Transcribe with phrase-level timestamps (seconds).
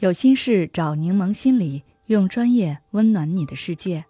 [0.00, 4.02] 有心事找柠檬心理，用专业温暖你的世界。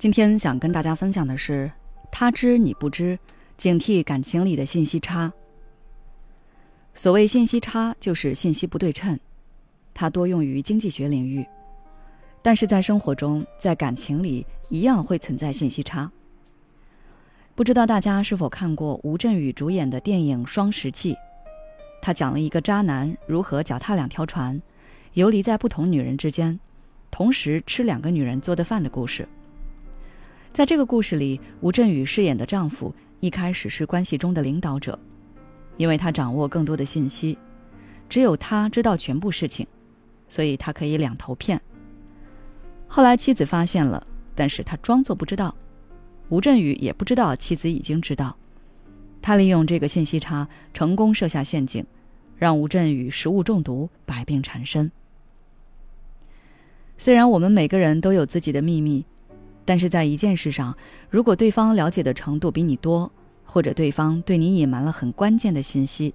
[0.00, 1.70] 今天想跟大家分享的是，
[2.10, 3.16] 他知你不知，
[3.56, 5.32] 警惕感情里的信息差。
[6.92, 9.16] 所谓信息差，就是信息不对称，
[9.94, 11.46] 它多用于经济学领域，
[12.42, 16.10] 但是在生活中，在感情里一样会存在信息差。
[17.54, 21.14] 不知道大家是否看过吴镇宇主演的电影《双十记》？
[22.00, 24.60] 他讲了一个渣男如何脚踏两条船，
[25.14, 26.58] 游离在不同女人之间，
[27.10, 29.28] 同时吃两个女人做的饭的故事。
[30.52, 34.98] 在这个故事里，吴镇宇饰演的丈夫一开始是关系中的领导者，
[35.76, 37.36] 因为他掌握更多的信息，
[38.08, 39.66] 只有他知道全部事情，
[40.28, 41.60] 所以他可以两头骗。
[42.86, 44.04] 后来妻子发现了，
[44.34, 45.54] 但是他装作不知道，
[46.30, 48.34] 吴镇宇也不知道妻子已经知道。
[49.20, 51.84] 他利用这个信息差，成功设下陷阱，
[52.36, 54.90] 让吴镇宇食物中毒，百病缠身。
[56.96, 59.04] 虽然我们每个人都有自己的秘密，
[59.64, 60.76] 但是在一件事上，
[61.10, 63.10] 如果对方了解的程度比你多，
[63.44, 66.14] 或者对方对你隐瞒了很关键的信息，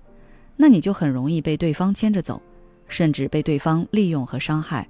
[0.57, 2.41] 那你就很容易被对方牵着走，
[2.87, 4.87] 甚至被对方利用和伤害。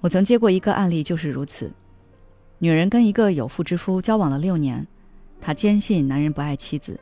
[0.00, 1.72] 我曾接过一个案例，就是如此：
[2.58, 4.86] 女人跟一个有妇之夫交往了六年。
[5.40, 6.98] 他坚信男人不爱妻子，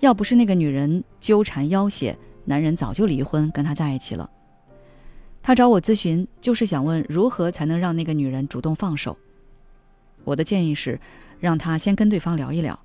[0.00, 4.28] 要不是那个女人纠缠要挟，男人早就离婚跟他在一起了。
[5.42, 9.16] 他找我咨询，就是想问如何才能让那个女人主动放手。
[10.24, 11.00] 我的建议是，
[11.40, 12.78] 让他先跟对方聊一聊，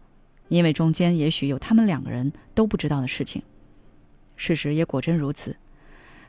[0.47, 3.43] 因为中间也许有他们两个人都不知道的事情。
[4.35, 5.55] 事实也果真如此，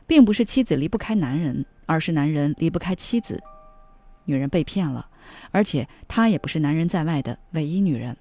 [0.05, 3.41] 并不是妻子离不开男人，而是男人离不开妻子。
[4.25, 5.07] 女人被骗了，
[5.49, 8.15] 而且她也不是男人在外的唯一女人。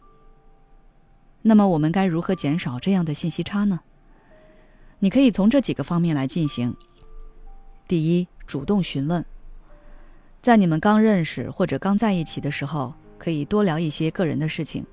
[1.48, 3.80] 那么我们该如何减少这样的信息差呢？
[4.98, 6.76] 你可以从这几个方面来进行。
[7.88, 9.24] 第一，主动询问。
[10.42, 14.84] 在你们刚认识或者刚在一起的时候，可以多聊一些个人的事情，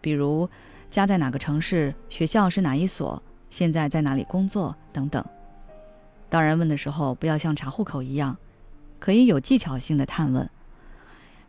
[0.00, 0.50] 比如
[0.90, 5.24] 家在哪个城市，学校是哪一所，现在在哪里工作等等。
[6.28, 8.36] 当然，问的时候不要像查户口一样，
[8.98, 10.50] 可以有技巧性的探问。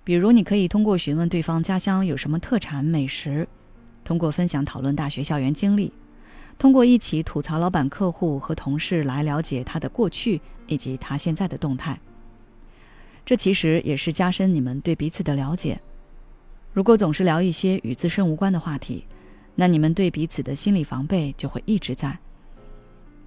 [0.03, 3.47] 比如，你可以通过询问对方家乡有什么特产美食。
[4.03, 5.93] 通过分享讨论大学校园经历，
[6.57, 11.99] 通过一起吐槽老板、客户和同事来了解他的过去以及他现在的动态。
[13.25, 15.79] 这其实也是加深你们对彼此的了解。
[16.73, 19.05] 如果总是聊一些与自身无关的话题，
[19.55, 22.17] 那你们对彼此的心理防备就会一直在。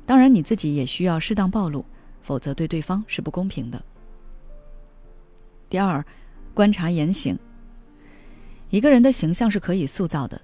[0.07, 1.85] 当然，你自己也需要适当暴露，
[2.23, 3.83] 否则对对方是不公平的。
[5.71, 6.05] 第二，
[6.53, 7.39] 观察言行。
[8.71, 10.41] 一个人的形象是可以塑造的。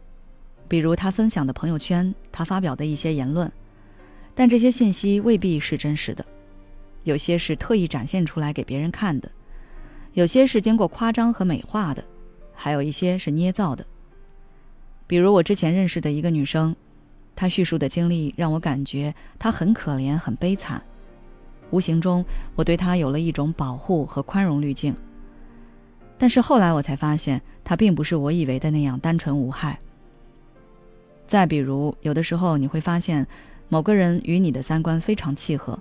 [0.71, 3.51] 比如他分享的朋友圈，他发表的一些言论，
[4.37, 6.25] 但这些信息未必是真实的，
[7.03, 9.29] 有些是特意展现出来给别人看的，
[10.13, 12.05] 有些是经过夸张和美化的，
[12.55, 13.85] 还有一些是捏造的。
[15.09, 16.77] 比如我之前认识的一个女生，
[17.35, 20.81] 她叙述的经历让我感觉她很可怜、很悲惨，
[21.73, 24.95] 无形中我对她有了一种保护和宽容滤镜。
[26.17, 29.77] 但是后来我才发现，她并不是我以为的那样单纯无害。
[31.31, 33.25] 再比如，有的时候你会发现，
[33.69, 35.79] 某个人与你的三观非常契合，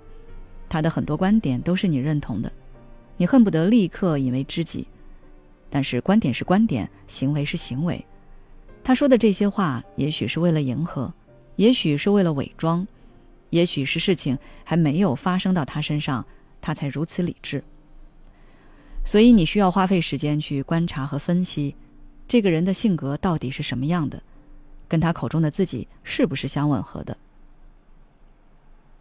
[0.68, 2.52] 他的很多观点都是你认同的，
[3.16, 4.86] 你恨不得立刻引为知己。
[5.68, 8.06] 但是观点是观点，行为是行为。
[8.84, 11.12] 他说的这些话，也许是为了迎合，
[11.56, 12.86] 也许是为了伪装，
[13.48, 16.24] 也许是事情还没有发生到他身上，
[16.60, 17.60] 他才如此理智。
[19.04, 21.74] 所以你需要花费时间去观察和分析，
[22.28, 24.22] 这个人的性格到底是什么样的。
[24.90, 27.16] 跟他口中的自己是不是相吻合的？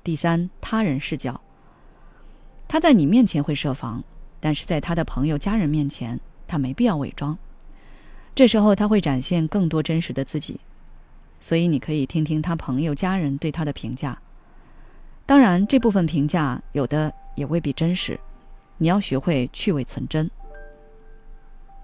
[0.04, 1.42] 第三，他人视角。
[2.68, 4.04] 他在你面前会设防，
[4.40, 7.36] 但是在他的朋友、家人面前，他没必要伪装。
[8.36, 10.60] 这时候他会展现更多真实的自己，
[11.40, 14.16] 所以你可以听听他朋友、家人对他的评价。
[15.26, 18.20] 当然，这部分评价有的也未必真实，
[18.78, 20.30] 你要学会去伪存真。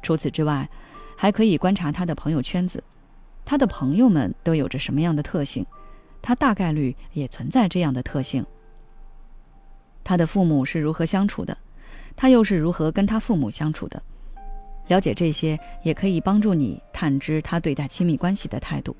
[0.03, 0.69] 除此之外，
[1.17, 2.83] 还可以观察他的朋友圈子。
[3.45, 5.65] 他的朋友们都有着什么样的特性？
[6.21, 8.43] 他大概率也存在这样的特性。
[10.03, 11.55] 他的父母是如何相处的？
[12.15, 14.01] 他又是如何跟他父母相处的？
[14.87, 18.95] 了解这些也可以帮助你探知他对待亲密关系的态度。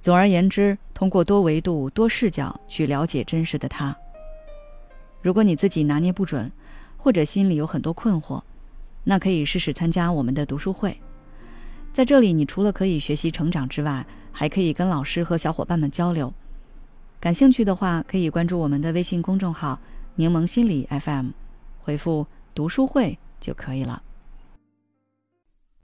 [0.00, 3.96] 总而言之，通过多维度、多视角去了解真实的他。
[5.22, 6.50] 如果你自己拿捏不准，
[6.96, 8.42] 或者心里有很多困惑，
[9.02, 11.00] 那可以试试参加我们的读书会。
[11.94, 16.34] 在这里，你除了可以学习成长之外，还可以跟老师和小伙伴们交流，
[17.20, 19.78] 感兴趣的话，可以关注我们的微信公众号
[20.16, 21.28] “柠檬心理 FM”，
[21.78, 24.02] 回复“读书会”就可以了。